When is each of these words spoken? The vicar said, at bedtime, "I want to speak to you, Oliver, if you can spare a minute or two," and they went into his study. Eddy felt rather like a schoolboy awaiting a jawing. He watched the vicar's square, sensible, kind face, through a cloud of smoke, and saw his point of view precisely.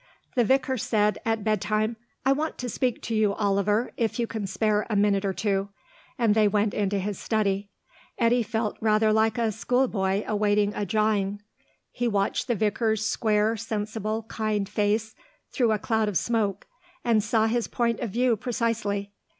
The 0.33 0.43
vicar 0.43 0.79
said, 0.79 1.19
at 1.25 1.43
bedtime, 1.43 1.95
"I 2.25 2.31
want 2.31 2.57
to 2.57 2.69
speak 2.69 3.03
to 3.03 3.13
you, 3.13 3.35
Oliver, 3.35 3.91
if 3.97 4.17
you 4.17 4.25
can 4.25 4.47
spare 4.47 4.87
a 4.89 4.95
minute 4.95 5.23
or 5.23 5.31
two," 5.31 5.69
and 6.17 6.33
they 6.33 6.47
went 6.47 6.73
into 6.73 6.97
his 6.97 7.19
study. 7.19 7.69
Eddy 8.17 8.41
felt 8.41 8.77
rather 8.81 9.13
like 9.13 9.37
a 9.37 9.51
schoolboy 9.51 10.23
awaiting 10.25 10.73
a 10.73 10.87
jawing. 10.87 11.43
He 11.91 12.07
watched 12.07 12.47
the 12.47 12.55
vicar's 12.55 13.05
square, 13.05 13.55
sensible, 13.55 14.23
kind 14.23 14.67
face, 14.67 15.13
through 15.51 15.71
a 15.71 15.77
cloud 15.77 16.09
of 16.09 16.17
smoke, 16.17 16.65
and 17.05 17.23
saw 17.23 17.45
his 17.45 17.67
point 17.67 17.99
of 17.99 18.09
view 18.09 18.35
precisely. 18.35 19.11